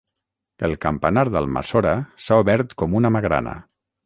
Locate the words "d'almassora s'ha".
1.35-2.39